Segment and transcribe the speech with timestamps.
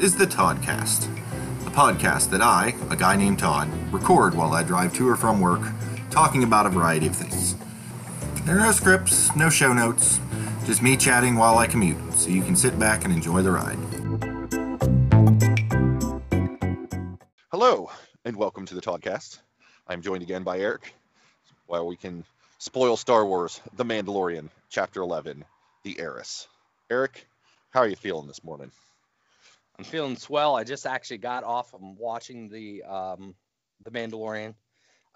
[0.00, 1.08] is the Toddcast,
[1.66, 5.40] a podcast that I, a guy named Todd, record while I drive to or from
[5.40, 5.60] work,
[6.08, 7.56] talking about a variety of things.
[8.44, 10.20] There are no scripts, no show notes,
[10.66, 13.76] just me chatting while I commute, so you can sit back and enjoy the ride.
[17.50, 17.90] Hello,
[18.24, 19.40] and welcome to the Toddcast.
[19.88, 20.94] I'm joined again by Eric,
[21.66, 22.24] while we can
[22.58, 25.44] spoil Star Wars The Mandalorian, Chapter 11,
[25.82, 26.46] The Heiress.
[26.88, 27.26] Eric,
[27.70, 28.70] how are you feeling this morning?
[29.78, 30.56] I'm feeling swell.
[30.56, 31.72] I just actually got off.
[31.72, 33.34] I'm watching the um,
[33.84, 34.54] the Mandalorian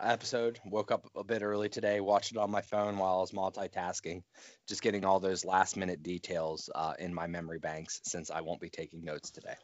[0.00, 0.60] episode.
[0.64, 2.00] Woke up a bit early today.
[2.00, 4.22] Watched it on my phone while I was multitasking,
[4.68, 8.60] just getting all those last minute details uh, in my memory banks since I won't
[8.60, 9.54] be taking notes today.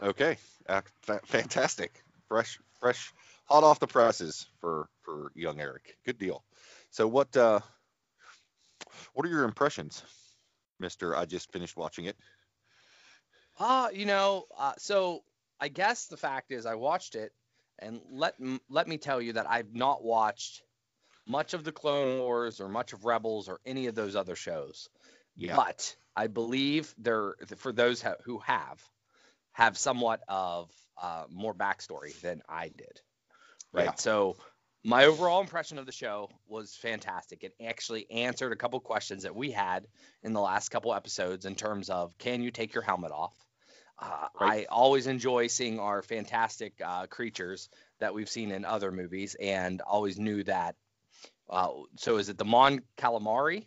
[0.00, 0.36] Okay,
[0.68, 3.12] uh, fa- fantastic, fresh, fresh,
[3.46, 5.96] hot off the presses for for young Eric.
[6.06, 6.44] Good deal.
[6.90, 7.58] So what uh,
[9.14, 10.04] what are your impressions,
[10.78, 11.16] Mister?
[11.16, 12.16] I just finished watching it.
[13.58, 15.22] Uh, you know, uh, so
[15.60, 17.32] I guess the fact is I watched it,
[17.78, 20.62] and let m- let me tell you that I've not watched
[21.26, 24.88] much of the Clone Wars or much of Rebels or any of those other shows.
[25.36, 25.56] Yeah.
[25.56, 28.82] But I believe there, for those ha- who have,
[29.52, 33.00] have somewhat of uh, more backstory than I did.
[33.72, 33.86] Right.
[33.86, 33.94] Yeah.
[33.94, 34.36] So
[34.84, 37.42] my overall impression of the show was fantastic.
[37.42, 39.86] It actually answered a couple questions that we had
[40.22, 43.34] in the last couple episodes in terms of can you take your helmet off?
[43.98, 44.58] Uh, Right.
[44.60, 47.68] I always enjoy seeing our fantastic uh, creatures
[48.00, 50.76] that we've seen in other movies, and always knew that.
[51.48, 53.66] Uh, so is it the Mon Calamari?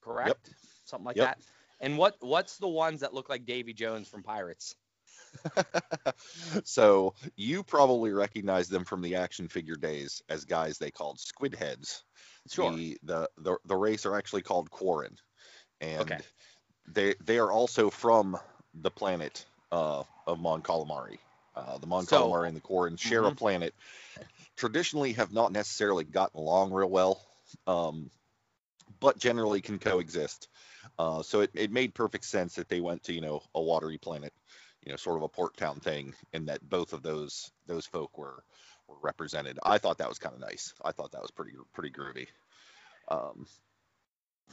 [0.00, 0.50] Correct.
[0.84, 1.26] Something like Yep.
[1.26, 1.38] that.
[1.80, 4.74] And what what's the ones that look like Davy Jones from Pirates?
[6.64, 11.54] so you probably recognize them from the action figure days as guys they called squid
[11.54, 12.04] heads.
[12.50, 12.72] Sure.
[12.72, 15.16] The the the, the race are actually called Quarren,
[15.80, 16.18] and Okay.
[16.88, 18.36] they they are also from
[18.74, 21.18] the planet uh, of Mon Calamari.
[21.54, 23.36] Uh, the Mon So- Calamari and the Quarren share a Mhm.
[23.38, 23.74] planet.
[24.56, 27.20] Traditionally, have not necessarily gotten along real well,
[27.66, 28.10] um,
[29.00, 30.48] but generally can coexist.
[30.98, 33.98] Uh, so it, it made perfect sense that they went to you know a watery
[33.98, 34.32] planet,
[34.84, 38.16] you know, sort of a port town thing, and that both of those those folk
[38.16, 38.42] were
[38.86, 39.58] were represented.
[39.62, 40.72] I thought that was kind of nice.
[40.82, 42.28] I thought that was pretty pretty groovy.
[43.08, 43.46] Um,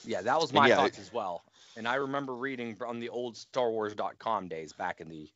[0.06, 1.44] Yeah, that was my yeah, thoughts as well.
[1.76, 5.30] And I remember reading on the old StarWars.com days back in the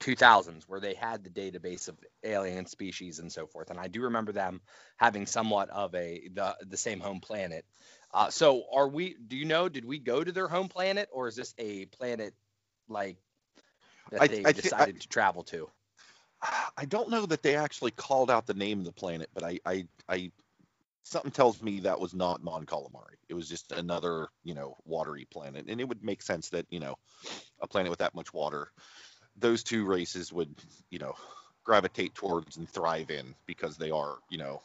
[0.00, 3.70] 2000s where they had the database of alien species and so forth.
[3.70, 4.60] And I do remember them
[4.96, 7.64] having somewhat of a the the same home planet.
[8.12, 9.16] Uh, so are we?
[9.26, 9.68] Do you know?
[9.68, 12.34] Did we go to their home planet, or is this a planet
[12.88, 13.18] like
[14.10, 15.70] that I- they I thi- I- decided to travel to?
[16.76, 19.60] I don't know that they actually called out the name of the planet, but I,
[19.64, 20.32] I, I,
[21.04, 23.16] something tells me that was not Mon Calamari.
[23.28, 26.80] It was just another, you know, watery planet, and it would make sense that you
[26.80, 26.96] know,
[27.60, 28.72] a planet with that much water,
[29.36, 30.54] those two races would,
[30.90, 31.14] you know,
[31.62, 34.60] gravitate towards and thrive in because they are, you know,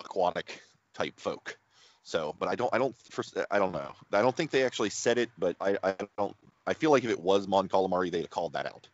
[0.00, 0.60] aquatic
[0.94, 1.56] type folk.
[2.02, 3.92] So, but I don't, I don't, first, I don't know.
[4.12, 6.36] I don't think they actually said it, but I, I don't.
[6.66, 8.88] I feel like if it was Mon Calamari, they'd have called that out,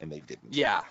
[0.00, 0.54] and they didn't.
[0.54, 0.82] Yeah,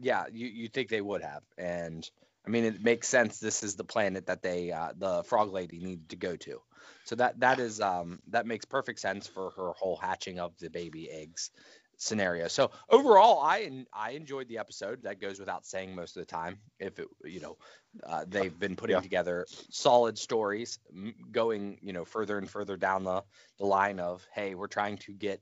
[0.00, 2.08] yeah, you you think they would have, and
[2.46, 3.38] I mean it makes sense.
[3.38, 6.60] This is the planet that they uh, the frog lady needed to go to,
[7.04, 10.70] so that that is um that makes perfect sense for her whole hatching of the
[10.70, 11.50] baby eggs
[11.96, 12.48] scenario.
[12.48, 15.02] So overall, I I enjoyed the episode.
[15.04, 16.58] That goes without saying most of the time.
[16.78, 17.56] If it you know
[18.04, 19.02] uh, they've been putting Yeah.
[19.02, 20.78] together solid stories,
[21.30, 23.22] going you know further and further down the
[23.58, 25.40] the line of hey, we're trying to get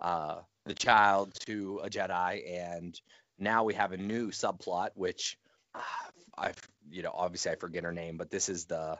[0.00, 3.00] uh, the child to a Jedi, and
[3.38, 5.36] now we have a new subplot, which
[6.36, 6.52] I,
[6.90, 8.98] you know, obviously I forget her name, but this is the,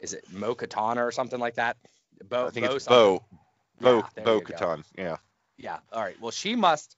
[0.00, 1.76] is it Mo Katana or something like that?
[2.28, 3.20] Bo, I think it's something.
[3.80, 4.40] Bo, Bo, Yeah, Bo.
[4.40, 4.84] Katan.
[4.96, 5.16] Yeah.
[5.58, 5.78] Yeah.
[5.92, 6.20] All right.
[6.20, 6.96] Well, she must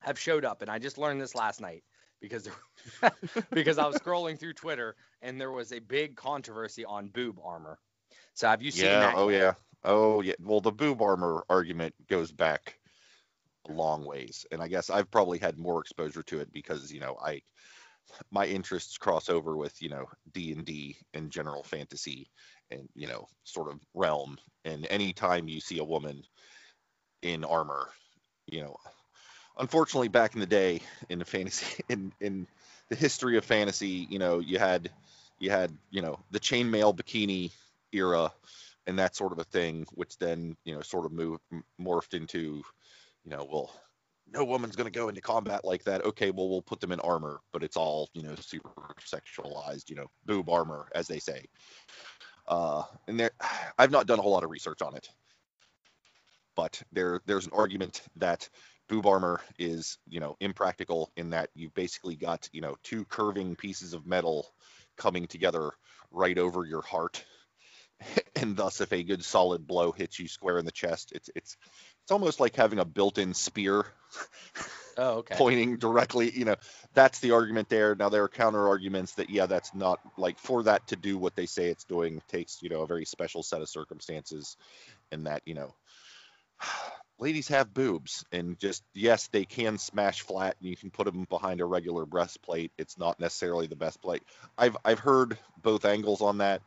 [0.00, 1.82] have showed up, and I just learned this last night
[2.20, 3.12] because there,
[3.52, 7.78] because I was scrolling through Twitter and there was a big controversy on boob armor.
[8.34, 9.00] So have you seen Yeah.
[9.00, 9.16] that?
[9.16, 9.40] Oh yet?
[9.40, 9.54] yeah.
[9.84, 10.34] Oh yeah.
[10.40, 12.78] Well, the boob armor argument goes back
[13.68, 17.00] a long ways, and I guess I've probably had more exposure to it because you
[17.00, 17.42] know I
[18.30, 22.30] my interests cross over with you know D and D and general fantasy
[22.70, 24.38] and you know sort of realm.
[24.64, 26.22] And anytime you see a woman
[27.22, 27.88] in armor,
[28.46, 28.76] you know,
[29.58, 32.46] unfortunately back in the day in the fantasy in in
[32.88, 34.90] the history of fantasy, you know, you had
[35.38, 37.50] you had you know the chainmail bikini
[37.92, 38.32] era
[38.86, 41.42] and that sort of a thing, which then you know sort of moved
[41.80, 42.62] morphed into,
[43.24, 43.72] you know, well,
[44.32, 46.04] no woman's going to go into combat like that.
[46.04, 49.96] Okay, well we'll put them in armor, but it's all you know super sexualized, you
[49.96, 51.46] know, boob armor as they say.
[52.46, 53.30] Uh, and there,
[53.78, 55.08] I've not done a whole lot of research on it,
[56.56, 58.48] but there there's an argument that
[58.88, 63.54] boob armor is you know impractical in that you've basically got you know two curving
[63.54, 64.52] pieces of metal
[64.96, 65.70] coming together
[66.10, 67.24] right over your heart
[68.36, 71.56] and thus if a good solid blow hits you square in the chest it's it's
[72.10, 73.86] it's almost like having a built-in spear
[74.96, 75.36] Oh, okay.
[75.36, 76.56] pointing directly you know
[76.92, 77.94] that's the argument there.
[77.94, 81.36] Now there are counter arguments that yeah that's not like for that to do what
[81.36, 84.56] they say it's doing takes you know a very special set of circumstances
[85.12, 85.72] and that you know
[87.20, 91.26] ladies have boobs and just yes they can smash flat and you can put them
[91.30, 92.72] behind a regular breastplate.
[92.76, 94.24] It's not necessarily the best plate.
[94.58, 96.60] I've i've heard both angles on that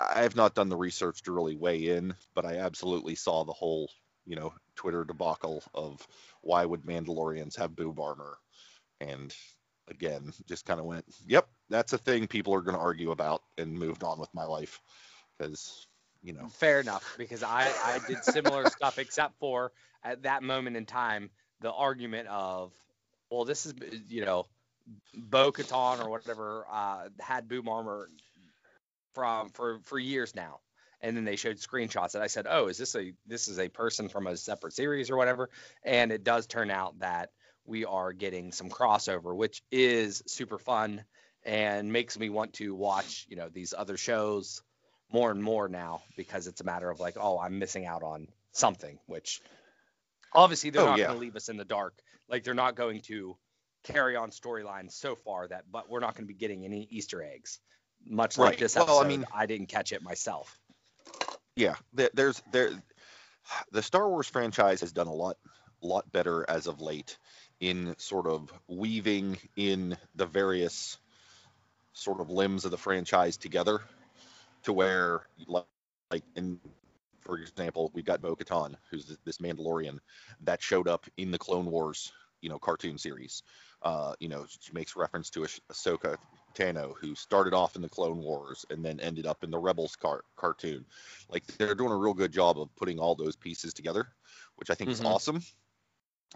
[0.00, 3.52] i have not done the research to really weigh in but i absolutely saw the
[3.52, 3.90] whole
[4.26, 6.06] you know twitter debacle of
[6.42, 8.38] why would mandalorians have boob armor?
[9.00, 9.34] And
[9.88, 13.42] again just kind of went yep that's a thing people are going to argue about
[13.56, 14.80] and moved on with my life.
[15.38, 15.86] Because
[16.22, 16.48] you know.
[16.48, 19.72] Fair enough, because I I did similar stuff, except for
[20.02, 21.30] at that moment in time
[21.60, 22.72] the argument of,
[23.30, 23.74] well, this is
[24.08, 24.46] you know,
[25.14, 28.08] Bo Katan or whatever uh, had boom armor
[29.18, 30.60] from for for years now,
[31.00, 33.68] and then they showed screenshots, and I said, oh, is this a this is a
[33.68, 35.50] person from a separate series or whatever?
[35.82, 37.30] And it does turn out that
[37.66, 41.04] we are getting some crossover, which is super fun
[41.44, 44.62] and makes me want to watch you know these other shows
[45.12, 48.28] more and more now because it's a matter of like, oh, I'm missing out on
[48.52, 49.40] something, which
[50.32, 51.06] obviously they're Oh, not yeah.
[51.06, 51.94] going to leave us in the dark.
[52.28, 53.36] Like they're not going to
[53.84, 57.22] carry on storylines so far that, but we're not going to be getting any Easter
[57.22, 57.58] eggs.
[58.08, 58.58] Much like Right.
[58.58, 60.58] this Well, I mean- I didn't catch it myself.
[61.56, 62.70] yeah there, there's there
[63.72, 65.36] the star wars franchise has done a lot
[65.82, 67.18] lot better as of late
[67.60, 70.98] in sort of weaving in the various
[71.92, 73.80] sort of limbs of the franchise together
[74.62, 75.64] to where like,
[76.12, 76.60] like in
[77.20, 79.98] for example we've got bo-katan who's this mandalorian
[80.42, 83.42] that showed up in the clone wars you know cartoon series
[83.82, 86.16] uh you know she makes reference to Ash- ahsoka
[86.58, 89.96] tano who started off in the clone wars and then ended up in the rebels
[89.96, 90.84] car- cartoon.
[91.30, 94.08] Like they're doing a real good job of putting all those pieces together
[94.56, 95.06] which i think is Mhm.
[95.06, 95.42] awesome.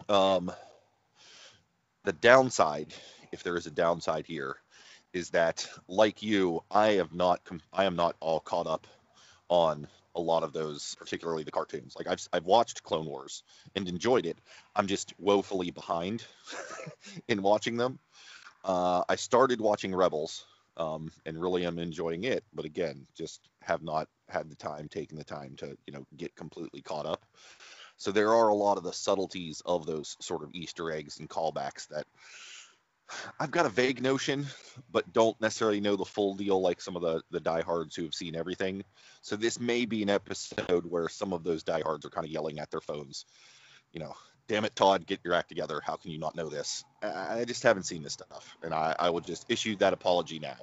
[0.09, 0.51] Um
[2.03, 2.93] the downside
[3.31, 4.57] if there is a downside here
[5.13, 8.87] is that like you i have not com- i am not all caught up
[9.49, 11.95] on a lot of those particularly the cartoons.
[11.97, 13.43] Like i've, I've watched clone wars
[13.75, 14.37] and enjoyed it.
[14.75, 16.25] I'm just woefully behind
[17.27, 17.99] in watching them
[18.63, 20.45] uh, i started watching rebels
[20.75, 25.17] um, and really am enjoying it but again just have not had the time taken
[25.17, 27.25] the time to you know get completely caught up
[27.97, 31.29] so there are a lot of the subtleties of those sort of easter eggs and
[31.29, 32.05] callbacks that
[33.39, 34.47] I've got a vague notion,
[34.91, 38.13] but don't necessarily know the full deal like some of the the diehards who have
[38.13, 38.83] seen everything.
[39.21, 42.59] So this may be an episode where some of those diehards are kind of yelling
[42.59, 43.25] at their phones.
[43.91, 44.15] You know,
[44.47, 45.81] damn it, Todd, get your act together.
[45.83, 46.83] How can you not know this?
[47.01, 50.57] I just haven't seen this stuff, and I, I will just issue that apology now.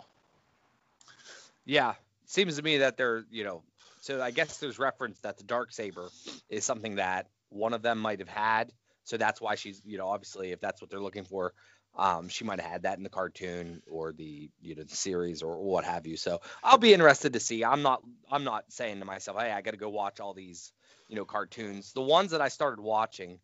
[1.65, 1.95] Yeah,
[2.27, 3.63] seems to me that they're, you know,
[4.01, 6.09] so I guess there's reference that the dark saber
[6.49, 8.73] is something that one of them might have had.
[9.05, 11.53] So that's why she's, you know, obviously if that's what they're looking for,
[11.97, 15.43] um, she might have had that in the cartoon or the, you know, the series
[15.43, 16.17] or what have you.
[16.17, 17.65] So I'll be interested to see.
[17.65, 20.73] I'm not, I'm not saying to myself, hey, I got to go watch all these,
[21.09, 21.93] you know, cartoons.
[21.93, 23.39] The ones that I started watching,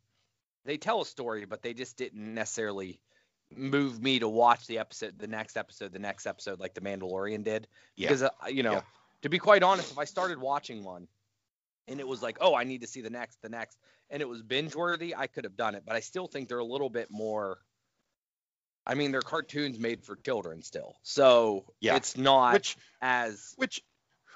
[0.66, 3.00] they tell a story, but they just didn't necessarily
[3.54, 7.44] move me to watch the episode, the next episode, the next episode, like the Mandalorian
[7.44, 8.08] did Yeah.
[8.08, 8.80] because uh, you know Yeah.
[9.22, 11.06] to be quite honest if i started watching one
[11.88, 13.78] and it was like oh i need to see the next the next
[14.10, 16.58] and it was binge worthy i could have done it but i still think they're
[16.58, 17.58] a little bit more
[18.84, 21.94] i mean they're cartoons made for children still so Yeah.
[21.96, 23.80] it's not Which as which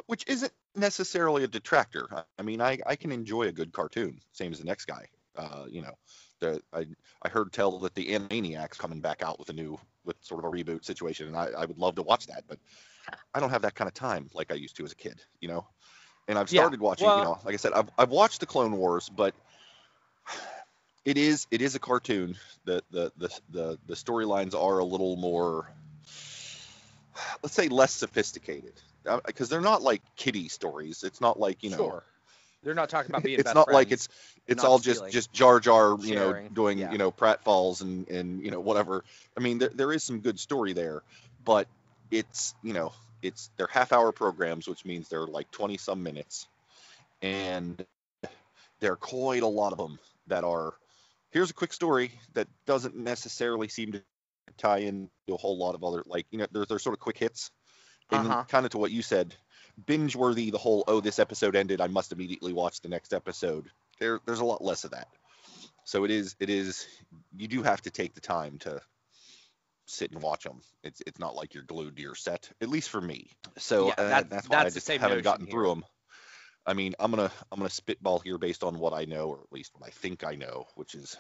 [0.06, 2.06] which isn't necessarily a detractor.
[2.14, 5.08] I- I mean, I, I can enjoy a good cartoon, same as the next guy.
[5.40, 5.94] Uh, you know,
[6.40, 6.86] the I
[7.22, 10.52] I heard tell that the Animaniacs coming back out with a new with sort of
[10.52, 12.58] a reboot situation, and I, I would love to watch that, but
[13.34, 15.48] I don't have that kind of time like I used to as a kid, you
[15.48, 15.66] know.
[16.28, 18.46] And I've Yeah, started watching, well- you know, like I said, I've I've watched the
[18.46, 19.34] Clone Wars, but
[21.04, 22.36] it is it is a cartoon.
[22.64, 25.68] The the the the, the storylines are a little more
[27.42, 28.74] let's say less sophisticated
[29.26, 31.02] because they're not like kiddie stories.
[31.04, 31.78] It's not like you know.
[31.78, 32.04] sure
[32.62, 34.08] they're not talking about being It's not like it's
[34.46, 36.92] it's not all just stealing, just Jar Jar, you know, doing yeah.
[36.92, 39.04] you know pratfalls and and you know whatever.
[39.36, 41.02] I mean, there there is some good story there,
[41.44, 41.68] but
[42.10, 46.46] it's you know it's they're half hour programs, which means they're like twenty some minutes,
[47.22, 47.84] and
[48.80, 50.74] there are quite a lot of them that are.
[51.30, 54.02] Here's a quick story that doesn't necessarily seem to
[54.58, 57.00] tie in to a whole lot of other like you know they're, they're sort of
[57.00, 57.50] quick hits
[58.10, 58.44] and Uh-huh.
[58.48, 59.34] kind of to what you said
[59.86, 60.50] binge worthy.
[60.50, 63.70] The whole oh this episode ended, I must immediately watch the next episode.
[63.98, 65.08] There there's a lot less of that.
[65.84, 66.86] So it is it is
[67.36, 68.80] you do have to take the time to
[69.86, 70.60] sit and watch them.
[70.82, 73.30] It's it's not like you're glued to your set, at least for me.
[73.58, 75.52] So Yeah, uh, that's why that's I just haven't gotten here.
[75.52, 75.84] through them.
[76.66, 79.52] I mean, I'm gonna I'm gonna spitball here based on what I know, or at
[79.52, 81.16] least what I think I know, which is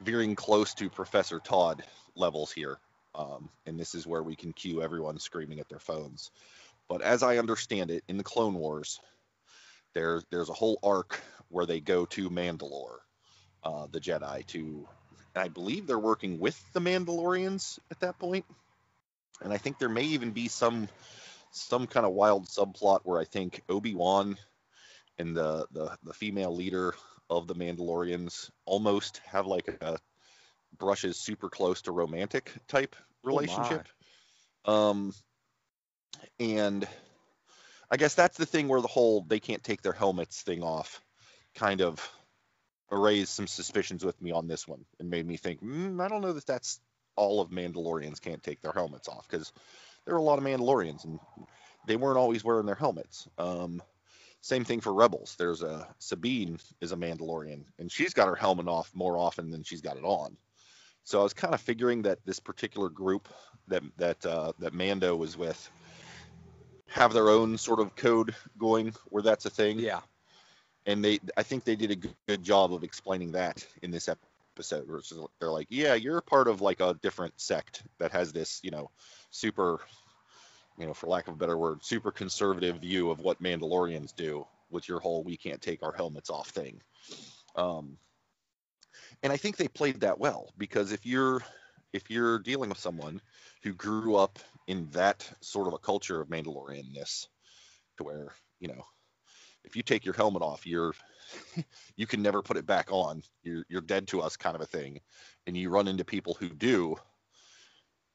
[0.00, 2.78] veering close to Professor Todd levels here.
[3.14, 6.30] Um, and this is where we can cue everyone screaming at their phones.
[6.88, 9.00] But as I understand it, in the Clone Wars,
[9.94, 12.98] there's there's a whole arc where they go to Mandalore,
[13.62, 14.88] uh, the Jedi, to
[15.34, 18.44] and I believe they're working with the Mandalorians at that point.
[19.42, 20.88] And I think there may even be some
[21.50, 24.36] some kind of wild subplot where I think Obi Wan
[25.18, 26.94] and the, the the female leader
[27.30, 29.98] of the Mandalorians almost have like a
[30.78, 33.30] brushes super close to romantic type my.
[33.30, 33.88] relationship.
[34.64, 35.12] um,
[36.40, 36.86] and
[37.90, 41.00] I guess that's the thing where the whole they can't take their helmets thing off
[41.54, 42.10] kind of
[42.90, 46.22] raised some suspicions with me on this one and made me think, mm, I don't
[46.22, 46.80] know that that's
[47.16, 49.52] all of Mandalorians can't take their helmets off because
[50.04, 51.18] there are a lot of Mandalorians and
[51.86, 53.28] they weren't always wearing their helmets.
[53.38, 53.82] Um,
[54.40, 55.34] same thing for Rebels.
[55.38, 59.64] There's a Sabine is a Mandalorian and she's got her helmet off more often than
[59.64, 60.36] she's got it on.
[61.04, 63.28] So I was kind of figuring that this particular group
[63.68, 65.70] that that uh, that Mando was with
[66.88, 70.00] have their own sort of code going where that's a thing Yeah.
[70.86, 74.08] and they i think they did a good, good job of explaining that in this
[74.08, 75.00] episode where
[75.38, 78.90] they're like yeah you're part of like a different sect that has this you know
[79.30, 79.80] super
[80.78, 84.46] you know for lack of a better word super conservative view of what mandalorians do
[84.70, 86.80] with your whole we can't take our helmets off thing
[87.56, 87.96] um
[89.22, 91.42] and i think they played that well because if you're
[91.92, 93.20] if you're dealing with someone
[93.62, 97.26] who grew up in that sort of a culture of mandalorianness
[97.96, 98.84] to where you know
[99.64, 100.94] if you take your helmet off, you're
[101.96, 103.22] you can never put it back on.
[103.42, 105.00] You're you're dead to us kind of a thing.
[105.46, 106.96] And you run into people who do.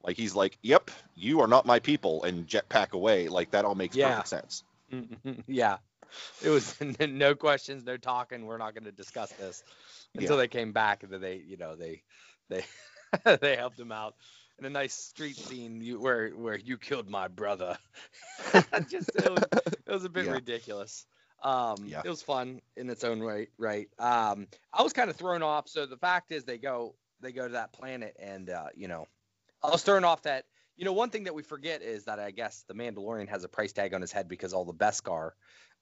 [0.04, 3.28] Like he's like, Yep, you are not my people and jetpack away.
[3.28, 4.10] Like that all makes Yeah.
[4.10, 4.64] perfect sense.
[4.92, 5.42] Mm-hmm.
[5.48, 5.78] yeah.
[6.44, 8.46] It was no questions, no talking.
[8.46, 9.64] We're not going to discuss this
[10.16, 12.04] until they came back, and then they, you know, they,
[12.50, 12.64] they,
[13.42, 14.14] they helped him out
[14.66, 17.78] a nice street scene you, where where you killed my brother.
[18.90, 20.34] Just it was, it was a bit Yeah.
[20.34, 21.06] ridiculous.
[21.44, 22.02] Um, Yeah.
[22.04, 23.50] It was fun in its own right.
[23.58, 23.90] Right.
[24.00, 25.68] Um, I was kind of thrown off.
[25.68, 29.08] So the fact is, they go they go to that planet, and uh, you know,
[29.64, 30.46] I was thrown off that.
[30.76, 33.48] You know, one thing that we forget is that I guess the Mandalorian has a
[33.50, 35.32] price tag on his head because all the Beskar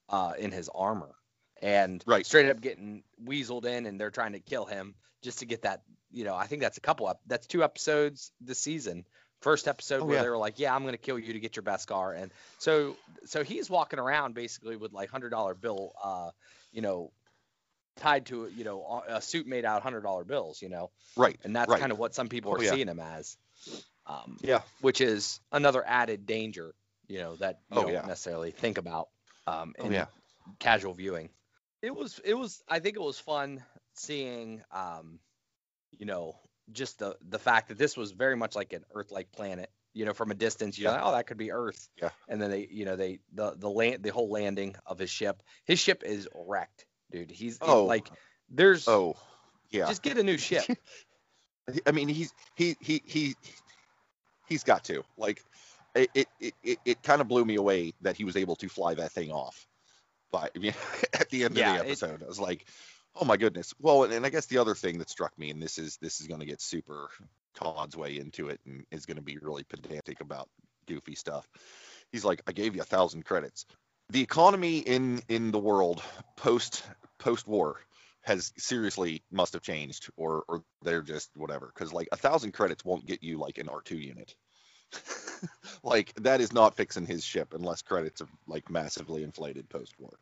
[0.09, 1.15] uh, in his armor,
[1.61, 2.25] and Right.
[2.25, 5.83] straight up getting weaseled in, and they're trying to kill him just to get that.
[6.11, 7.21] You know, I think that's a couple up.
[7.27, 9.05] That's two episodes this season.
[9.41, 10.23] First episode Oh, where yeah.
[10.23, 13.43] they were like, "Yeah, I'm gonna kill you to get your Beskar," and so so
[13.43, 16.29] he's walking around basically with like hundred dollar bill, uh,
[16.71, 17.11] you know,
[17.97, 21.39] tied to you know a suit made out of hundred dollar bills, you know, Right.
[21.43, 21.79] and that's right.
[21.79, 22.71] kind of what some people Oh, are yeah.
[22.71, 23.37] seeing him as.
[24.05, 24.61] Um, Yeah.
[24.81, 26.73] which is another added danger,
[27.07, 28.05] you know, that you Oh, don't yeah.
[28.05, 29.09] necessarily think about
[29.47, 30.05] um, Oh in yeah.
[30.59, 31.29] casual viewing.
[31.81, 33.63] It was, it was, I think it was fun
[33.95, 35.19] seeing, um,
[35.97, 36.35] you know,
[36.71, 39.69] just the the fact that this was very much like an Earth-like planet.
[39.93, 40.97] You know, from a distance, you're Yeah.
[41.01, 41.89] like, oh, that could be Earth.
[42.01, 42.11] Yeah.
[42.29, 45.43] And then they, you know, they the the land, the whole landing of his ship.
[45.65, 47.29] His ship is wrecked, dude.
[47.29, 47.83] He's it- Oh.
[47.85, 48.09] like,
[48.49, 49.17] there's Oh.
[49.69, 49.87] Yeah.
[49.87, 50.63] just get a new ship.
[51.85, 53.35] I mean, he's he he he
[54.47, 55.43] he's got to like
[55.93, 58.69] it it it, it, it kind of blew me away that he was able to
[58.69, 59.67] fly that thing off.
[60.31, 60.73] But I mean,
[61.13, 62.65] at the end Yeah, of the episode, I was like,
[63.15, 63.73] oh my goodness.
[63.79, 66.27] Well, and I guess the other thing that struck me, and this is this is
[66.27, 67.09] going to get super
[67.55, 70.49] Todd's way into it, and is going to be really pedantic about
[70.87, 71.47] goofy stuff.
[72.11, 73.65] He's like, I gave you a thousand credits.
[74.09, 76.01] The economy in in the world
[76.35, 76.83] post
[77.19, 77.79] post war
[78.23, 82.85] has seriously must have changed or or they're just whatever because like a thousand credits
[82.85, 84.35] won't get you like an r2 unit
[85.83, 90.19] like that is not fixing his ship unless credits have like massively inflated post-war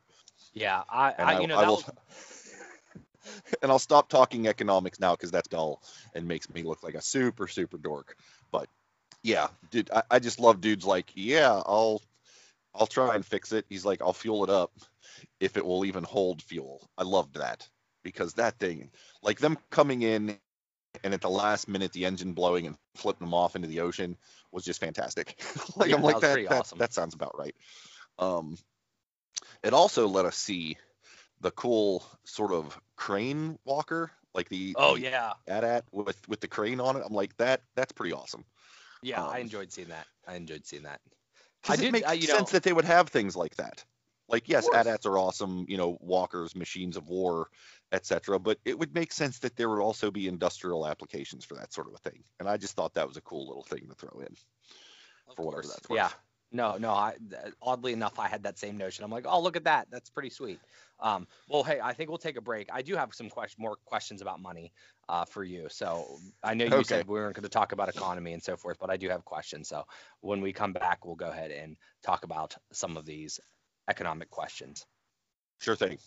[0.52, 1.90] yeah, I, I, I, you know, I that will was,
[3.62, 5.82] and i'll stop talking economics now because that's dull
[6.14, 8.16] and makes me look like a super super dork.
[8.50, 8.68] But
[9.22, 12.02] yeah dude I, I just love dudes like yeah i'll
[12.74, 13.66] i'll try and fix it.
[13.68, 14.72] He's like i'll fuel it up
[15.40, 16.88] if it will even hold fuel.
[16.96, 17.68] I loved that
[18.02, 18.90] because that thing
[19.22, 20.38] like them coming in
[21.04, 24.16] and at the last minute the engine blowing and flipping them off into the ocean
[24.52, 25.40] was just fantastic.
[25.76, 27.54] Like Yeah, i'm that like was that pretty that, that sounds about right.
[28.18, 28.56] Um
[29.62, 30.76] it also let us see
[31.40, 36.48] the cool sort of crane walker like the oh the yeah, AT-AT with with the
[36.48, 38.44] crane on it i'm like that that's pretty awesome
[39.02, 40.06] yeah, I um, enjoyed seeing that.
[40.26, 41.00] I enjoyed seeing that.
[41.68, 43.56] I Does it did, make uh, you know- sense that they would have things like
[43.56, 43.84] that?
[44.28, 44.68] Like, yes.
[44.72, 47.48] AT-ATs are awesome, you know, walkers, machines of war,
[47.90, 48.38] etc.
[48.38, 51.88] But it would make sense that there would also be industrial applications for that sort
[51.88, 52.22] of a thing.
[52.38, 54.28] And I just thought that was a cool little thing to throw in.
[55.28, 55.74] Of for whatever course.
[55.74, 55.96] that's worth.
[55.96, 56.10] Yeah.
[56.52, 56.90] No, no.
[56.90, 57.14] I
[57.62, 59.04] oddly enough, I had that same notion.
[59.04, 59.86] I'm like, oh, look at that.
[59.90, 60.58] That's pretty sweet.
[60.98, 62.68] Um, well, hey, I think we'll take a break.
[62.72, 64.72] I do have some question, more questions about money
[65.08, 65.68] uh, for you.
[65.70, 66.84] So I know you Okay.
[66.84, 69.24] said we weren't going to talk about economy and so forth, but I do have
[69.24, 69.68] questions.
[69.68, 69.84] So
[70.20, 73.38] when we come back, we'll go ahead and talk about some of these
[73.88, 74.84] economic questions.
[75.60, 75.98] Sure thing.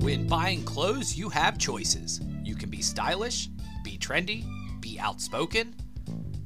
[0.00, 2.20] When buying clothes, you have choices.
[2.42, 3.48] You can be stylish,
[3.84, 4.46] be trendy,
[4.88, 5.74] be outspoken,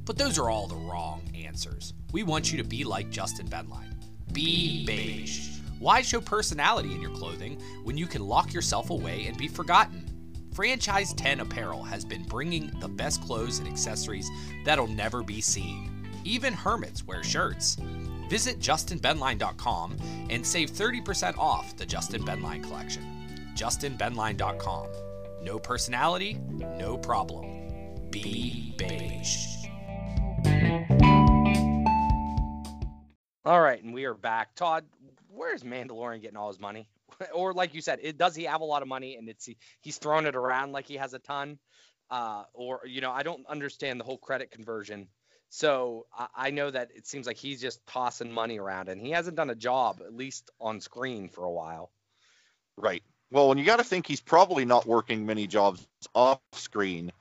[0.05, 1.93] but those are all the wrong answers.
[2.11, 3.95] We want you to be like Justin Benline.
[4.33, 5.59] Be beige.
[5.79, 10.09] Why show personality in your clothing when you can lock yourself away and be forgotten?
[10.53, 14.29] Franchise 10 Apparel has been bringing the best clothes and accessories
[14.65, 15.89] that'll never be seen.
[16.23, 17.77] Even hermits wear shirts.
[18.29, 19.97] Visit justinbenline.com
[20.29, 23.03] and save 30% off the Justin Benline collection.
[23.55, 24.87] justinbenline.com.
[25.43, 26.39] No personality,
[26.77, 27.62] no problem.
[28.13, 29.65] Be beige.
[33.43, 34.53] All right, and we are back.
[34.53, 34.85] Todd,
[35.29, 36.87] where's Mandalorian getting all his money?
[37.33, 39.49] or like you said, it, does he have a lot of money and it's
[39.81, 41.57] he's throwing it around like he has a ton?
[42.11, 45.07] Uh, or you know, I don't understand the whole credit conversion.
[45.49, 49.09] So I, I know that it seems like he's just tossing money around, and he
[49.09, 51.89] hasn't done a job at least on screen for a while.
[52.77, 53.01] Right.
[53.31, 57.11] Well, and you got to think he's probably not working many jobs off screen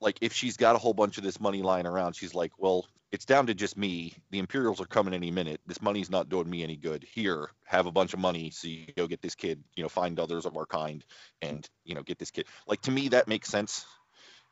[0.00, 2.84] Like, if she's got a whole bunch of this money lying around, she's like, well,
[3.12, 4.12] it's down to just me.
[4.30, 5.60] The Imperials are coming any minute.
[5.66, 7.04] This money's not doing me any good.
[7.04, 9.62] Here, have a bunch of money so you go get this kid.
[9.76, 11.02] You know, find others of our kind,
[11.40, 12.46] and you know, get this kid.
[12.66, 13.86] Like to me, that makes sense,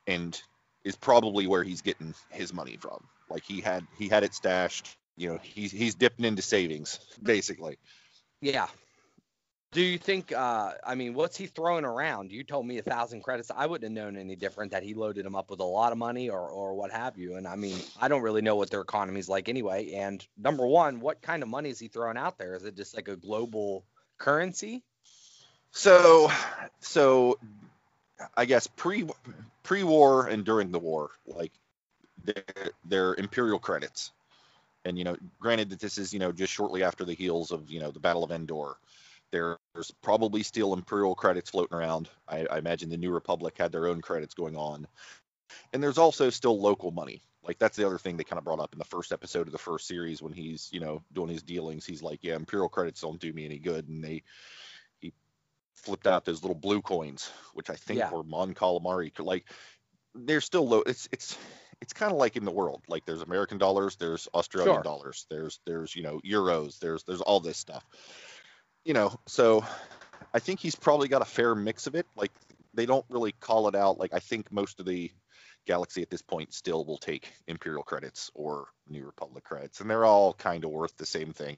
[0.06, 0.40] and
[0.84, 3.04] is probably where he's getting his money from.
[3.30, 4.96] Like he had he had it stashed.
[5.16, 7.78] You know, he's he's dipping into savings basically.
[8.40, 8.66] Yeah.
[9.72, 10.32] Do you think?
[10.32, 12.30] uh I mean, what's he throwing around?
[12.30, 13.50] You told me a thousand credits.
[13.54, 15.98] I wouldn't have known any different that he loaded him up with a lot of
[15.98, 17.36] money or or what have you.
[17.36, 19.92] And I mean, I don't really know what their economy's like anyway.
[19.94, 22.54] And number one, what kind of money is he throwing out there?
[22.54, 23.84] Is it just like a global
[24.18, 24.84] currency?
[25.72, 26.30] So
[26.80, 27.38] so
[28.36, 29.08] I guess pre
[29.62, 31.52] pre war and during the war, like
[32.22, 34.12] they're, they're imperial credits.
[34.84, 37.70] And you know, granted that this is you know just shortly after the heels of
[37.70, 38.76] you know the Battle of Endor,
[39.30, 42.08] there's probably still imperial credits floating around.
[42.28, 44.86] I, I imagine the New Republic had their own credits going on,
[45.72, 47.22] and there's also still local money.
[47.42, 49.52] Like that's the other thing they kind of brought up in the first episode of
[49.52, 51.86] the first series when he's you know doing his dealings.
[51.86, 54.22] He's like, yeah, imperial credits don't do me any good, and they he
[55.84, 58.10] flipped out those little blue coins, which I think Yeah.
[58.10, 59.12] were Mon Calamari.
[59.18, 59.44] Like
[60.14, 60.82] they're still low.
[60.86, 61.36] It's it's
[61.80, 62.82] it's kind of like in the world.
[62.88, 64.82] Like there's American dollars, there's Australian Sure.
[64.82, 67.84] dollars, there's there's you know euros, there's there's all this stuff.
[68.84, 69.64] You know, so
[70.32, 72.06] I think he's probably got a fair mix of it.
[72.16, 72.32] Like
[72.74, 73.98] they don't really call it out.
[73.98, 75.10] Like I think most of the
[75.66, 80.04] galaxy at this point still will take imperial credits or new republic credits and they're
[80.04, 81.56] all kind of worth the same thing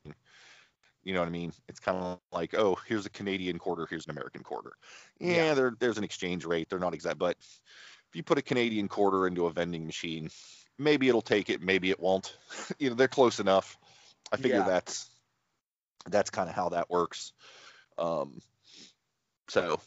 [1.06, 4.06] you know what i mean it's kind of like oh here's a canadian quarter here's
[4.06, 4.72] an american quarter
[5.20, 5.54] yeah, Yeah.
[5.54, 9.28] There, there's an exchange rate they're not exact but if you put a canadian quarter
[9.28, 10.28] into a vending machine
[10.78, 12.36] maybe it'll take it maybe it won't
[12.80, 13.78] you know they're close enough
[14.32, 14.64] i figure Yeah.
[14.64, 15.08] that's
[16.10, 17.32] that's kind of how that works
[17.98, 18.40] um
[19.48, 19.80] so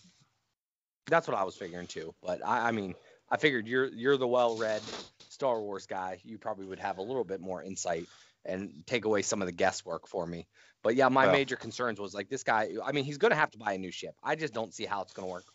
[1.07, 2.13] That's what I was figuring too.
[2.21, 2.95] But I, I mean,
[3.29, 4.81] I figured you're you're the well-read
[5.29, 8.07] Star Wars guy, you probably would have a little bit more insight
[8.45, 10.47] and take away some of the guesswork for me.
[10.81, 12.69] But yeah, my Well- major concerns was like this guy.
[12.83, 14.15] I mean, he's going to have to buy a new ship.
[14.23, 15.45] I just don't see how it's going to work.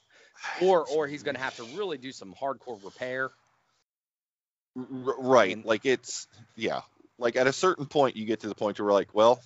[0.60, 3.30] Or or he's going to have to really do some hardcore repair.
[4.76, 5.64] R- right.
[5.64, 6.80] like it's yeah.
[7.18, 9.40] Like at a certain point, you get to the point where we're like, well,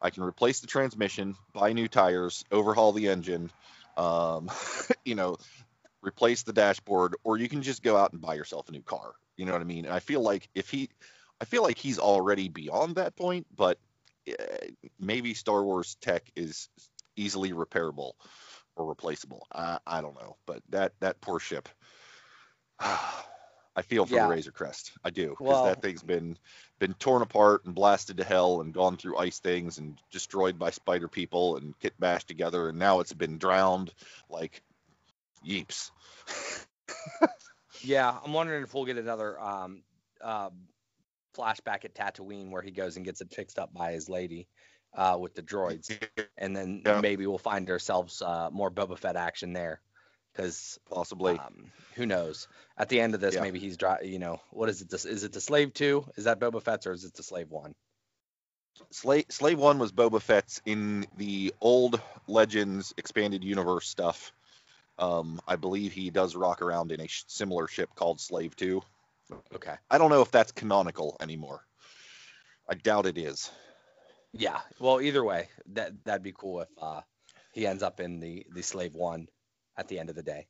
[0.00, 3.50] I can replace the transmission, buy new tires, overhaul the engine,
[3.98, 4.50] um,
[5.04, 5.36] you know,
[6.02, 9.12] replace the dashboard, or you can just go out and buy yourself a new car.
[9.36, 9.84] You know what I mean?
[9.84, 10.88] And I feel like if he,
[11.40, 13.78] I feel like he's already beyond that point, but
[14.28, 14.32] uh,
[14.98, 16.68] maybe Star Wars tech is
[17.16, 18.12] easily repairable
[18.74, 19.46] or replaceable.
[19.52, 21.68] I, I don't know, but that that poor ship.
[22.80, 24.24] I feel for Yeah.
[24.24, 24.92] the Razor Crest.
[25.04, 26.38] I do because Well- that thing's been
[26.78, 30.70] been torn apart and blasted to hell and gone through ice things and destroyed by
[30.70, 33.92] spider people and kit bashed together and now it's been drowned
[34.30, 34.62] like
[35.46, 35.90] yeeps.
[37.82, 39.82] Yeah, I'm wondering if we'll get another um,
[40.22, 40.48] uh,
[41.36, 44.48] flashback at Tatooine where he goes and gets it fixed up by his lady
[44.94, 45.90] uh, with the droids,
[46.38, 47.00] and then Yeah.
[47.00, 49.80] maybe we'll find ourselves uh, more Boba Fett action there,
[50.32, 51.38] because Possibly.
[51.38, 52.48] um, who knows?
[52.78, 53.42] At the end of this, Yeah.
[53.42, 54.88] maybe he's dri- You know, what is it?
[54.88, 56.06] This is it the Slave Two?
[56.16, 57.74] Is that Boba Fett's or is it the Slave One?
[58.90, 64.32] Slave Slave One was Boba Fett's in the old Legends expanded universe stuff.
[64.98, 68.82] Um, I believe he does rock around in a sh- similar ship called Slave Two.
[69.54, 69.74] Okay.
[69.90, 71.62] I don't know if that's canonical anymore.
[72.68, 73.50] I doubt it is.
[74.32, 74.60] Yeah.
[74.80, 77.00] Well, either way, that that'd be cool if uh,
[77.52, 79.28] he ends up in the the Slave One
[79.76, 80.46] at the end of the day.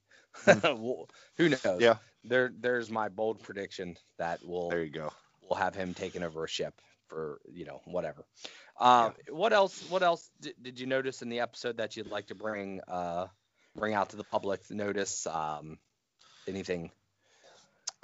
[0.47, 1.09] Well,
[1.39, 1.61] who knows?
[1.65, 1.81] Hmm.
[1.81, 1.97] Yeah.
[2.25, 5.13] There, there's my bold prediction that we'll There you go.
[5.49, 6.75] we'll have him taking over a ship
[7.09, 8.25] for you know whatever.
[8.81, 9.81] Um, What else?
[9.89, 13.27] What else did, did you notice in the episode that you'd like to bring uh,
[13.77, 15.27] bring out to the public notice?
[15.27, 15.79] Um,
[16.49, 16.91] anything?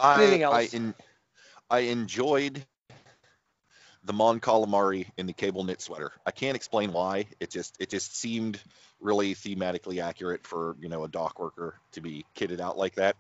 [0.03, 0.75] I, Anything I, else?
[0.75, 0.95] en-
[1.71, 2.65] I enjoyed
[4.05, 6.13] the Mon Calamari in the cable knit sweater.
[6.27, 7.27] I can't explain why.
[7.39, 8.61] It just it just seemed
[9.01, 13.17] really thematically accurate for you know a dock worker to be kitted out like that.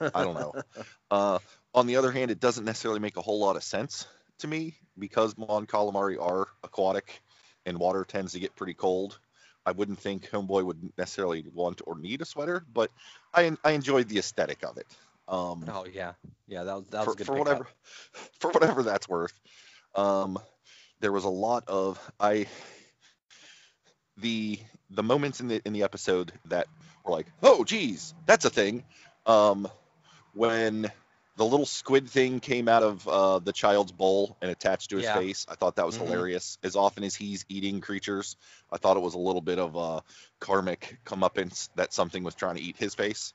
[0.00, 0.54] I don't know.
[1.10, 1.38] uh,
[1.74, 4.06] on the other hand, it doesn't necessarily make a whole lot of sense
[4.38, 7.22] to me because Mon Calamari are aquatic
[7.66, 9.18] and water tends to get pretty cold.
[9.64, 12.90] I wouldn't think Homeboy would necessarily want or need a sweater, but
[13.34, 14.86] I I enjoyed the aesthetic of it.
[15.28, 16.12] Um, Oh yeah,
[16.46, 16.64] yeah.
[16.64, 17.66] That was that was for, good for whatever
[18.40, 19.32] for whatever that's worth.
[19.94, 20.38] Um,
[21.00, 22.46] there was a lot of I
[24.18, 24.58] the
[24.90, 26.66] the moments in the in the episode that
[27.04, 28.84] were like, oh geez, that's a thing.
[29.26, 29.68] Um,
[30.34, 30.90] when
[31.36, 35.06] the little squid thing came out of uh, the child's bowl and attached to his
[35.06, 35.18] Yeah.
[35.18, 36.00] face, I thought that was Mhm.
[36.04, 36.58] hilarious.
[36.62, 38.36] As often as he's eating creatures,
[38.70, 40.02] I thought it was a little bit of a
[40.40, 43.32] karmic comeuppance that something was trying to eat his face.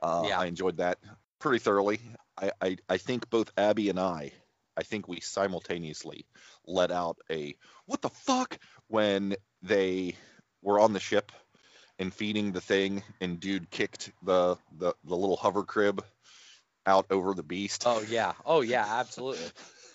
[0.00, 0.40] Uh, Yeah.
[0.40, 0.98] I enjoyed that
[1.38, 2.00] pretty thoroughly.
[2.38, 4.32] I, I, I think both Abby and I,
[4.76, 6.26] I think we simultaneously
[6.66, 7.56] let out a
[7.86, 10.14] what the fuck when they
[10.62, 11.32] were on the ship
[11.98, 16.04] and feeding the thing and dude kicked the the, the little hover crib
[16.84, 17.84] out over the beast.
[17.86, 18.34] Oh yeah.
[18.44, 18.84] Oh yeah.
[18.86, 19.44] Absolutely.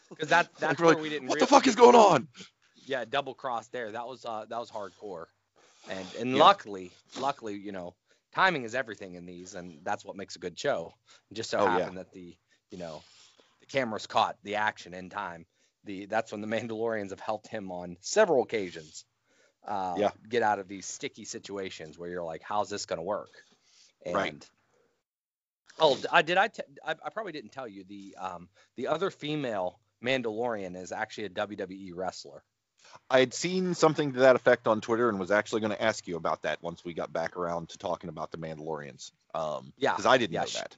[0.10, 1.30] Because that that's we're where like, we didn't.
[1.30, 2.28] what rea- the fuck is going on?
[2.86, 3.94] yeah, double cross there.
[3.94, 5.28] That was uh that was hardcore.
[5.90, 6.44] And and Yeah.
[6.44, 7.96] luckily, luckily, you know,
[8.34, 10.94] timing is everything in these and that's what makes a good show.
[11.30, 11.89] It just so Oh, yeah.
[11.89, 12.36] that the,
[12.72, 13.02] you know,
[13.60, 15.46] the cameras caught the action in time.
[15.84, 19.06] The that's when the Mandalorians have helped him on several occasions.
[19.67, 20.12] Uh, Yeah.
[20.30, 23.30] get out of these sticky situations where you're like, how's this going to work?
[24.06, 24.50] And Right.
[25.80, 29.10] Oh, I did I, t- I I probably didn't tell you the um the other
[29.10, 32.44] female Mandalorian is actually a WWE wrestler.
[33.10, 36.08] I had seen something to that effect on Twitter and was actually going to ask
[36.08, 39.12] you about that once we got back around to talking about the Mandalorians.
[39.34, 40.75] Um, Yeah, because I didn't yeah, know she- that.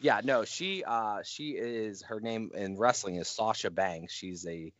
[0.00, 4.12] Yeah, no, she uh she is her name in wrestling is Sasha Banks.
[4.12, 4.72] She's a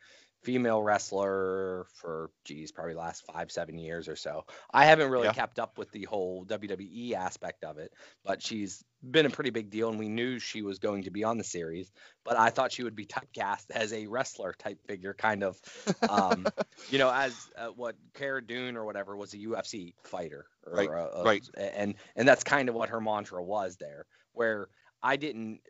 [0.43, 4.45] female wrestler for geez, probably last five, seven years or so.
[4.73, 5.33] I haven't really Yeah.
[5.33, 7.93] kept up with the whole WWE aspect of it,
[8.25, 11.25] but she's been a pretty big deal and we knew she was going to be
[11.25, 11.91] on the series,
[12.25, 15.61] but I thought she would be typecast as a wrestler type figure, kind of
[16.09, 16.47] um,
[16.91, 20.89] you know, as uh, what Cara Dune or whatever was a UFC fighter, or, Right,
[20.89, 21.49] a- a- right.
[21.57, 24.69] and and that's kind of what her mantra was there, where
[25.03, 25.61] I didn't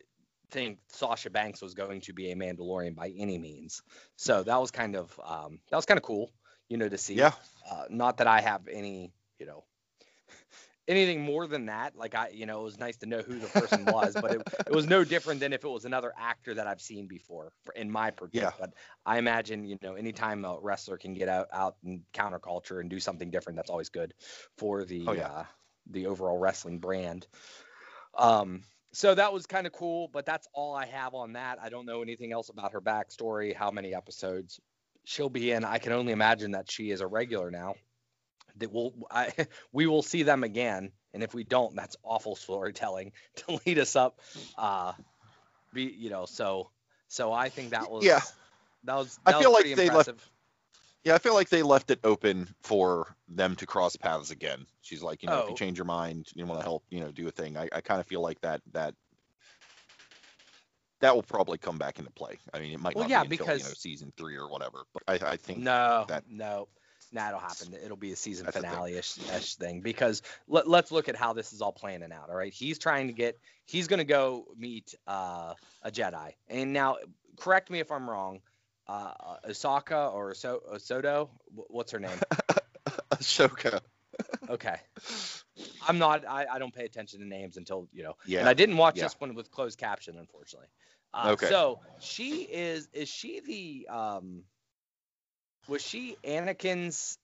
[0.53, 3.83] think Sasha Banks was going to be a Mandalorian by any means,
[4.17, 6.31] so that was kind of um, that was kind of cool,
[6.69, 7.15] you know, to see.
[7.15, 7.33] Yeah.
[7.69, 9.65] Uh, not that I have any, you know.
[10.89, 13.47] Anything more than that, like I, you know, it was nice to know who the
[13.47, 16.67] person was, but it, it was no different than if it was another actor that
[16.67, 18.41] I've seen before, for, in my purview.
[18.41, 18.51] Yeah.
[18.59, 18.75] But
[19.07, 22.99] I imagine, you know, anytime a wrestler can get out, out in counterculture and do
[22.99, 24.13] something different, that's always good
[24.59, 25.29] for the Oh, yeah.
[25.29, 25.45] uh,
[25.89, 27.29] the overall wrestling brand.
[28.19, 28.63] Um,
[28.93, 31.59] so that was kind of cool, but that's all I have on that.
[31.63, 34.61] I don't know anything else about her backstory, how many episodes
[35.05, 35.65] she'll be in.
[35.65, 37.75] I can only imagine that she is a regular now.
[38.59, 39.33] That we'll I,
[39.73, 43.97] we will see them again, and if we don't, that's awful storytelling to lead us
[43.97, 44.21] up.
[44.59, 44.93] Uh,
[45.73, 46.71] be you know so
[47.09, 48.21] so I think that was Yeah.
[48.85, 50.31] that was I feel was like they left- impressive.
[51.05, 54.67] Yeah, I feel like they left it open for them to cross paths again.
[54.83, 55.49] She's like, you know, if Oh.
[55.51, 57.57] you change your mind, you want to help, you know, do a thing.
[57.57, 58.95] I, I kind of feel like that that
[61.01, 62.39] that will probably come back into play.
[62.55, 64.49] I mean, it might Well, not yeah, be until because- you know season three or
[64.49, 64.85] whatever.
[64.95, 66.69] But I, I think No, that- no,
[67.13, 67.75] that'll happen.
[67.85, 68.71] It'll be a season That's the thing.
[68.71, 72.31] finale ish thing because let, let's look at how this is all planning out.
[72.31, 73.41] All right, he's trying to get.
[73.67, 76.99] He's going to go meet uh, a Jedi, and now
[77.37, 78.41] correct me if I'm wrong.
[78.89, 79.13] Uh,
[79.49, 80.61] Osaka or so
[81.55, 82.19] Wh- what's her name?
[83.13, 83.81] Ahsoka.
[84.49, 84.77] Okay,
[85.87, 86.27] I'm not.
[86.29, 88.17] I, I don't pay attention to names until you know.
[88.27, 88.41] Yeah.
[88.41, 89.05] And I didn't watch yeah.
[89.05, 90.69] this one with closed caption, unfortunately.
[91.15, 91.49] Uh, Okay.
[91.49, 92.89] So she is.
[92.93, 93.95] Is she the?
[93.95, 94.43] Um,
[95.69, 97.19] was she Anakin's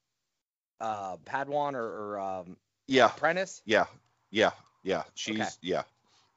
[0.81, 3.61] uh, Padawan or, or um, yeah, apprentice?
[3.65, 3.87] yeah,
[4.31, 4.51] yeah,
[4.83, 5.03] yeah.
[5.15, 5.49] She's Okay.
[5.63, 5.83] yeah.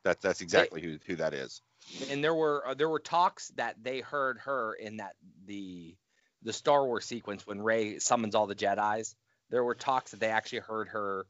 [0.03, 1.61] That that's exactly who who that is.
[2.09, 5.15] And there were uh, there were talks that they heard her in that
[5.45, 5.95] the
[6.43, 9.15] the Star Wars sequence when Rey summons all the Jedi's.
[9.49, 11.25] There were talks that they actually heard her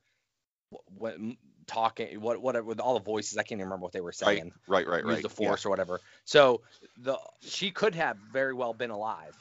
[0.98, 1.38] when
[1.68, 3.38] talking what what with all the voices.
[3.38, 4.52] I can't even remember what they were saying.
[4.68, 5.24] Right, right, right, use right.
[5.24, 5.48] the yeah.
[5.48, 6.00] force or whatever.
[6.26, 6.62] So
[6.98, 9.36] the she could have very well been alive,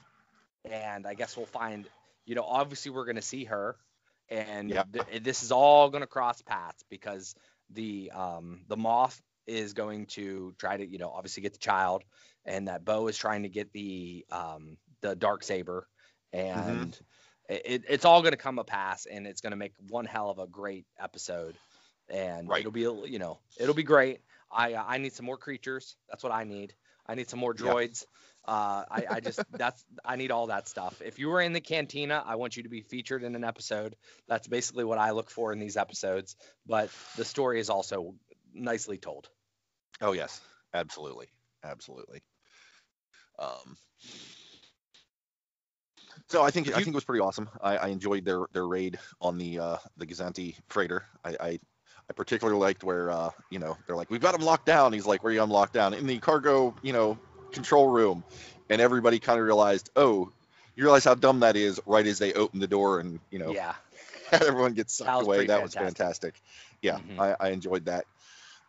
[0.64, 1.88] and I guess we'll find.
[2.26, 3.76] You know, obviously we're going to see her,
[4.28, 4.84] and Yeah.
[4.92, 7.34] th- this is all going to cross paths because
[7.70, 12.04] the um the moth is going to try to you know obviously get the child,
[12.44, 15.86] and that Bo is trying to get the um the dark saber,
[16.32, 16.98] and
[17.48, 20.30] it, it's all going to come a pass, and it's going to make one hell
[20.30, 21.58] of a great episode,
[22.08, 22.60] and Right.
[22.60, 24.20] it'll be you know it'll be great.
[24.50, 25.96] I uh, I need some more creatures.
[26.08, 26.74] That's what I need.
[27.06, 27.74] I need some more Yeah.
[27.74, 28.04] droids.
[28.46, 31.00] Uh, I, I just that's I need all that stuff.
[31.04, 33.96] If you were in the cantina, I want you to be featured in an episode.
[34.28, 36.36] That's basically what I look for in these episodes.
[36.66, 38.14] But the story is also
[38.54, 39.28] nicely told.
[40.00, 40.40] Oh yes,
[40.74, 41.28] absolutely,
[41.64, 42.22] absolutely.
[43.38, 43.76] Um,
[46.28, 47.48] so I think I think it was pretty awesome.
[47.62, 51.04] I, I enjoyed their their raid on the uh, the Gozanti freighter.
[51.24, 51.58] I, I
[52.08, 54.92] I particularly liked where uh, you know they're like we've got him locked down.
[54.92, 57.18] He's like where you locked down in the cargo you know
[57.52, 58.24] control room,
[58.68, 60.30] and everybody kind of realized oh
[60.76, 63.52] you realize how dumb that is right as they open the door and you know
[63.52, 63.74] Yeah.
[64.32, 65.46] everyone gets sucked was away.
[65.46, 66.34] That was fantastic.
[66.34, 66.34] fantastic.
[66.82, 67.20] Yeah, Mhm.
[67.20, 68.04] I, I enjoyed that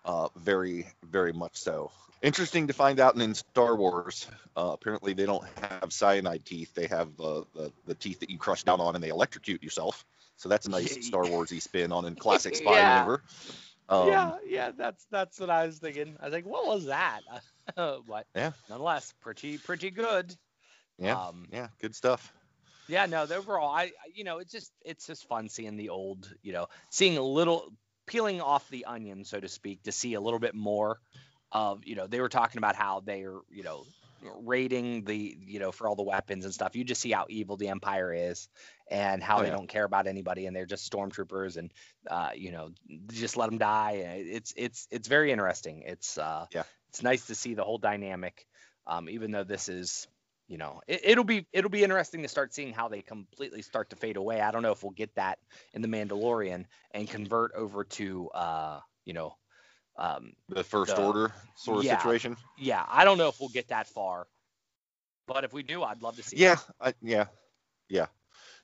[0.05, 1.91] uh, very, very much so.
[2.21, 4.27] Interesting to find out and in Star Wars.
[4.55, 6.73] Uh, apparently, they don't have cyanide teeth.
[6.75, 10.05] They have the, the the teeth that you crush down on and they electrocute yourself.
[10.37, 10.97] So that's a nice.
[11.05, 12.99] Star Warsy spin on a classic spy Yeah.
[12.99, 13.23] maneuver.
[13.89, 16.15] Um, yeah, yeah, that's that's what I was thinking.
[16.19, 17.21] I was like, what was that?
[17.75, 18.51] but Yeah.
[18.69, 20.35] nonetheless, pretty pretty good.
[20.99, 22.31] yeah, Um, yeah, good stuff.
[22.87, 26.33] Yeah, no, the overall, I- you know, it's just, it's just fun seeing the old,
[26.41, 27.71] you know, seeing a little,
[28.05, 30.99] peeling off the onion, so to speak, to see a little bit more
[31.51, 33.85] of, you know, they were talking about how they are, you know,
[34.21, 36.75] raiding the, you know, for all the weapons and stuff.
[36.75, 38.47] You just see how evil the Empire is
[38.89, 39.55] and how Oh, they yeah.
[39.55, 41.73] don't care about anybody and they're just stormtroopers and,
[42.09, 42.69] uh, you know,
[43.11, 43.93] just let them die.
[43.93, 45.83] It's, it's, it's very interesting.
[45.85, 46.63] It's, uh, Yeah.
[46.89, 48.45] it's nice to see the whole dynamic,
[48.85, 50.07] um, even though this is,
[50.51, 53.89] you know it, it'll be it'll be interesting to start seeing how they completely start
[53.89, 55.39] to fade away i don't know if we'll get that
[55.73, 59.33] in the mandalorian and convert over to uh you know
[59.97, 61.97] um The first the- order sort of yeah.
[61.97, 62.35] situation.
[62.59, 64.27] yeah i don't know if we'll get that far
[65.25, 66.41] but if we do i'd love to see it.
[66.41, 67.25] Yeah, I, yeah,
[67.89, 68.07] yeah.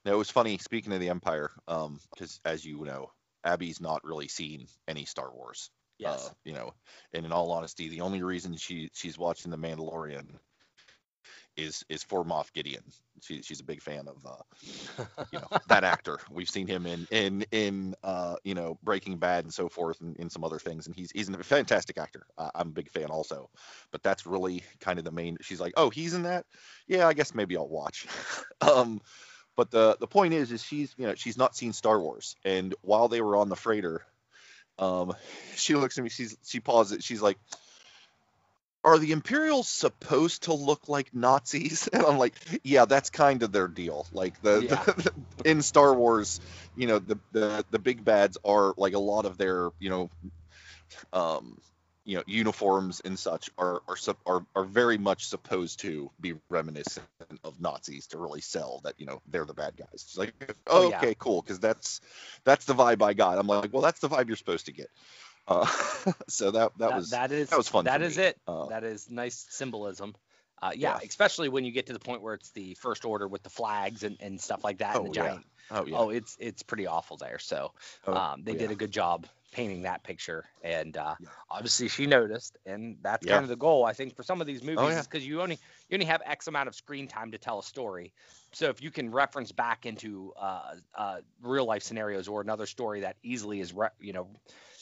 [0.04, 0.58] No, it was funny.
[0.58, 3.12] Speaking of the Empire, um, because as you know,
[3.44, 5.70] Abby's not really seen any Star Wars.
[6.00, 6.74] yes Uh, you know,
[7.14, 10.28] and in all honesty, the only reason she she's watching The Mandalorian
[11.58, 12.84] is is for Moff Gideon.
[13.22, 16.20] She, she's a big fan of uh, you know that actor.
[16.32, 20.16] We've seen him in in in uh, you know Breaking Bad and so forth, and
[20.18, 20.88] in some other things.
[20.88, 22.24] And he's he's a fantastic actor.
[22.38, 23.50] Uh, I'm a big fan also.
[23.92, 25.38] But that's really kind of the main.
[25.42, 26.46] She's like, oh, he's in that.
[26.88, 28.08] Yeah, I guess maybe I'll watch.
[28.62, 29.02] um,
[29.56, 32.76] but the the point is, is she's you know she's not seen Star Wars, and
[32.82, 34.04] while they were on the freighter,
[34.78, 35.14] um,
[35.56, 36.10] she looks at me.
[36.10, 37.04] She's she pauses.
[37.04, 37.38] She's like,
[38.88, 43.52] "Are the Imperials supposed to look like Nazis?" And I'm like, "Yeah, that's kind of
[43.52, 44.08] their deal.
[44.14, 44.84] Like the, Yeah.
[44.86, 45.12] the
[45.46, 46.40] in Star Wars,
[46.76, 50.10] you know, the the the big bads are like a lot of their you know,
[51.14, 51.58] um,
[52.06, 57.06] you know, uniforms and such are are are are very much supposed to be reminiscent
[57.44, 60.06] of Nazis to really sell that you know they're the bad guys.
[60.08, 60.98] She's like, Oh, oh, yeah.
[61.00, 62.00] okay, cool, because that's
[62.46, 63.38] that's the vibe I got.
[63.38, 64.90] I'm like, well, that's the vibe you're supposed to get.
[65.48, 65.66] Uh,
[66.28, 68.18] so that that, was that is that was fun That is me.
[68.18, 68.38] it.
[68.48, 70.16] Uh, that is nice symbolism.
[70.62, 71.00] Uh, yeah, Yeah.
[71.08, 74.04] especially when you get to the point where it's the first order with the flags
[74.04, 74.98] and, and stuff like that.
[74.98, 75.24] and Oh, the yeah.
[75.24, 75.46] giant.
[75.72, 75.98] oh yeah.
[75.98, 77.40] Oh, it's it's pretty awful there.
[77.40, 77.74] So
[78.08, 81.30] Oh, um, they oh, did a good job painting that picture, and uh, Yeah.
[81.50, 83.34] obviously she noticed, and that's Yeah.
[83.34, 85.00] kind of the goal I think for some of these movies Oh, yeah.
[85.00, 87.64] is because you only you only have X amount of screen time to tell a
[87.64, 88.14] story.
[88.54, 93.02] So if you can reference back into uh, uh, real life scenarios or another story
[93.02, 94.30] that easily is re- you know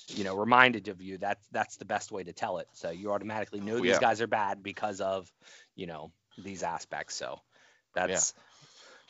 [0.09, 2.67] you know reminded of you, that's that's the best way to tell it.
[2.73, 3.99] So you automatically know Oh, these yeah.
[3.99, 5.31] guys are bad because of
[5.75, 7.15] you know these aspects.
[7.15, 7.39] So
[7.93, 8.33] that's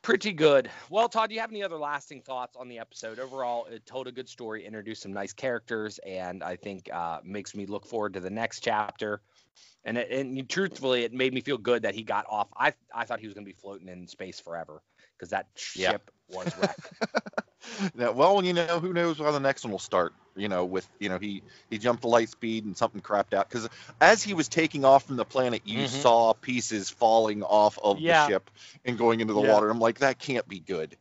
[0.01, 0.69] pretty good.
[0.89, 3.19] Well, Todd, do you have any other lasting thoughts on the episode?
[3.19, 7.55] Overall, it told a good story, introduced some nice characters, and I think uh, makes
[7.55, 9.21] me look forward to the next chapter.
[9.85, 12.49] And, it, and truthfully, it made me feel good that he got off.
[12.57, 14.81] I I thought he was going to be floating in space forever
[15.17, 15.93] because that Yeah.
[15.93, 16.91] ship was wrecked.
[17.97, 20.13] Yeah, well, you know, who knows how the next one will start?
[20.35, 23.47] You know, with you know, he he jumped to light speed and something crapped out
[23.49, 23.69] because
[24.01, 25.89] as he was taking off from the planet, you Mhm.
[25.89, 28.25] saw pieces falling off of Yeah.
[28.25, 28.49] the ship
[28.83, 29.53] and going into the Yeah.
[29.53, 29.69] water.
[29.69, 30.97] I'm like, that can't be good.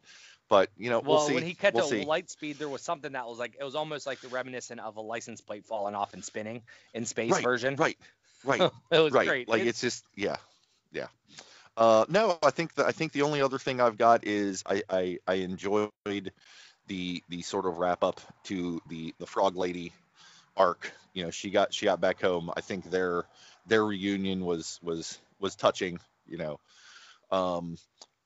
[0.48, 1.34] But you know, well, we'll see.
[1.34, 2.04] when he kept we'll to see.
[2.04, 4.96] light speed, there was something that was like it was almost like the reminiscent of
[4.96, 7.76] a license plate falling off and spinning in space Right, version.
[7.76, 7.98] right,
[8.44, 8.60] right,
[8.92, 9.26] it was right.
[9.26, 9.48] great.
[9.48, 10.36] Like It- it's just yeah,
[10.92, 11.08] yeah.
[11.76, 14.82] Uh, no, I think the I think the only other thing I've got is I
[14.88, 15.90] I, I enjoyed
[16.86, 19.92] the the sort of wrap up to the the frog lady
[20.56, 20.92] arc.
[21.14, 22.50] You know, she got she got back home.
[22.56, 23.24] I think their
[23.66, 25.98] their reunion was was was touching.
[26.28, 26.60] You know,
[27.32, 27.76] um,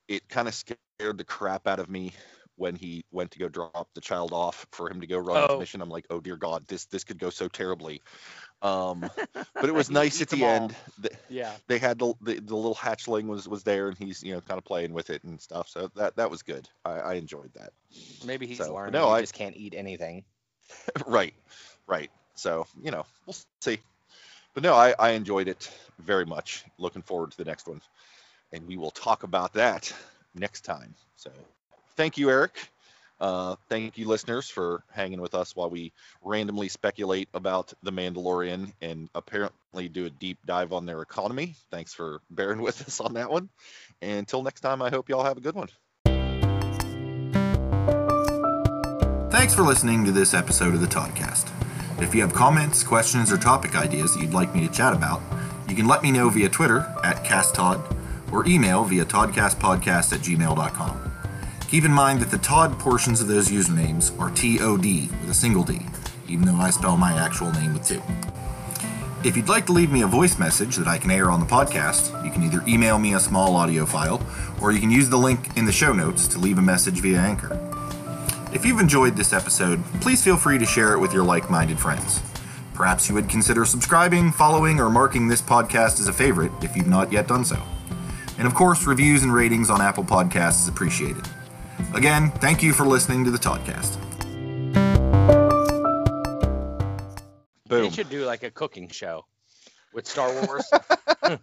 [0.09, 2.13] it kind of scared the crap out of me
[2.59, 5.55] when he went to go drop the child off for him to go run Oh.
[5.55, 5.81] the mission.
[5.81, 8.03] I'm like, oh dear God, this this could go so terribly.
[8.61, 9.09] Um,
[9.55, 10.75] but it was nice at the end.
[11.01, 11.53] th- yeah.
[11.69, 14.59] They had the, the the little hatchling was was there, and he's you know kind
[14.59, 15.69] of playing with it and stuff.
[15.69, 16.69] So that that was good.
[16.85, 17.73] I, I enjoyed that.
[18.27, 18.93] Maybe he's So, learning.
[18.93, 20.25] no, he I- just can't eat anything.
[21.07, 21.35] right,
[21.87, 22.11] right.
[22.35, 23.79] So you know we'll see.
[24.55, 26.65] But no, I I enjoyed it very much.
[26.79, 27.81] Looking forward to the next one,
[28.53, 29.93] and we will talk about that
[30.35, 30.95] next time.
[31.17, 31.31] So
[31.99, 32.57] thank you, Eric.
[33.21, 38.73] Uh, thank you, listeners, for hanging with us while we randomly speculate about The Mandalorian
[38.81, 41.57] and apparently do a deep dive on their economy.
[41.73, 43.49] Thanks for bearing with us on that one.
[44.01, 45.69] And until next time, I hope y'all have a good one.
[49.33, 51.51] Thanks for listening to this episode of the Toddcast.
[52.01, 55.21] If you have comments, questions, or topic ideas that you'd like me to chat about,
[55.69, 57.97] you can let me know via Twitter at CastTodd
[58.31, 61.08] or email via toddcastpodcast at gmail.com.
[61.69, 65.63] Keep in mind that the Todd portions of those usernames are T-O-D with a single
[65.63, 65.81] D,
[66.27, 68.01] even though I spell my actual name with two.
[69.23, 71.47] If you'd like to leave me a voice message that I can air on the
[71.47, 74.27] podcast, you can either email me a small audio file
[74.63, 77.19] or you can use the link in the show notes to leave a message via
[77.19, 77.61] Anchor.
[78.51, 81.79] If you've enjoyed this episode, please feel free to share it with your like minded
[81.79, 82.23] friends.
[82.73, 86.87] Perhaps you would consider subscribing, following, or marking this podcast as a favorite if you've
[86.87, 87.61] not yet done so.
[88.39, 91.29] And of course, reviews and ratings on Apple Podcasts is appreciated.
[91.95, 93.97] Again, thank you for listening to the Toddcast.
[97.69, 97.91] They Boom.
[97.91, 99.25] should do like a cooking show
[99.93, 100.71] with Star Wars.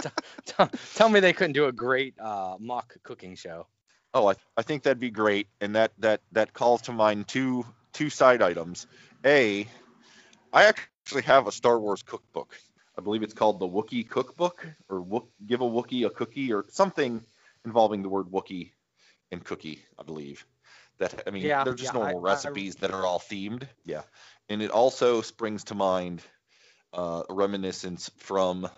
[0.00, 0.08] T-
[0.46, 3.66] t- tell me they couldn't do a great uh, mock cooking show.
[4.14, 7.66] Oh, I, I think that'd be great, and that that that calls to mind two
[7.92, 8.86] two side items.
[9.24, 9.66] A,
[10.52, 12.56] I actually have a Star Wars cookbook.
[12.98, 16.64] I believe it's called the Wookiee Cookbook, or Wook, Give a Wookiee a Cookie, or
[16.68, 17.22] something
[17.64, 18.72] involving the word Wookiee
[19.30, 19.82] and cookie.
[19.98, 20.46] I believe
[20.98, 21.22] that.
[21.26, 23.66] I mean, Yeah, they're just yeah, I- normal I- recipes that are all themed.
[23.84, 24.02] Yeah,
[24.48, 26.22] and it also springs to mind
[26.92, 28.68] uh, a reminiscence from.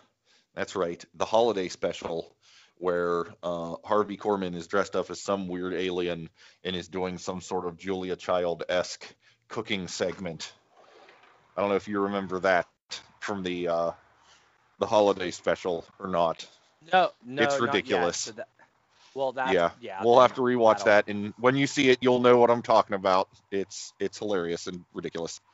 [0.55, 2.37] That's right, the holiday special
[2.77, 6.29] where uh, Harvey Korman is dressed up as some weird alien
[6.65, 9.07] and is doing some sort of Julia Child esque
[9.49, 10.53] cooking segment.
[11.57, 12.67] I don't know if you remember that
[13.21, 13.91] from the uh,
[14.79, 16.47] the holiday special or not.
[16.93, 18.17] No, no, It's ridiculous.
[18.19, 18.49] So that-
[19.15, 20.01] well, that yeah, yeah.
[20.03, 22.95] we'll have to rewatch that, and when you see it, you'll know what I'm talking
[22.95, 23.29] about.
[23.51, 25.41] It's it's hilarious and ridiculous.